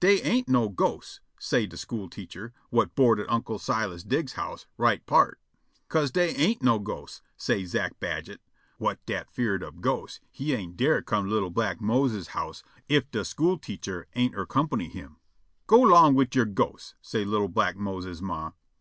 "Dey 0.00 0.20
ain't 0.22 0.48
no 0.48 0.68
ghosts," 0.68 1.20
say' 1.38 1.64
de 1.64 1.76
school 1.76 2.10
teacher, 2.10 2.52
whut 2.72 2.96
board 2.96 3.20
at 3.20 3.30
Unc' 3.30 3.60
Silas 3.60 4.02
Diggs's 4.02 4.34
house, 4.34 4.66
right 4.76 5.06
peart. 5.06 5.38
"'Co'se 5.88 6.10
dey 6.10 6.30
ain't 6.30 6.60
no 6.60 6.80
ghosts," 6.80 7.22
say' 7.36 7.64
Zack 7.64 8.00
Badget, 8.00 8.40
whut 8.80 8.98
dat 9.06 9.30
'fear'd 9.30 9.62
ob 9.62 9.80
ghosts 9.80 10.18
he 10.32 10.54
ain't 10.56 10.76
dar' 10.76 11.02
come 11.02 11.28
to 11.28 11.30
li'l' 11.36 11.50
black 11.50 11.80
Mose's 11.80 12.30
house 12.34 12.64
ef 12.90 13.08
de 13.12 13.24
school 13.24 13.58
teacher 13.58 14.08
ain't 14.16 14.34
ercompany 14.34 14.90
him. 14.90 15.18
"Go 15.68 15.78
'long 15.82 16.16
wid 16.16 16.34
your 16.34 16.46
ghosts!" 16.46 16.96
say 17.00 17.24
li'l' 17.24 17.46
black 17.46 17.76
Mose's 17.76 18.20
ma. 18.20 18.50